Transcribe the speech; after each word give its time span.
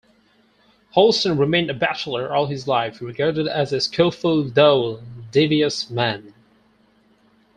Holstein 0.93 1.37
remained 1.37 1.69
a 1.69 1.75
bachelor 1.75 2.33
all 2.35 2.47
his 2.47 2.67
life, 2.67 3.01
regarded 3.01 3.47
as 3.47 3.71
a 3.71 3.79
skillful 3.79 4.45
though 4.49 5.03
devious 5.29 5.91
man. 5.91 6.33